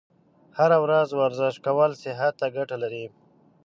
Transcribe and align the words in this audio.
هره 0.57 0.77
ورځ 0.85 1.09
ورزش 1.19 1.55
کول 1.65 1.91
صحت 2.03 2.33
ته 2.41 2.47
ګټه 2.57 2.75
لري. 2.83 3.05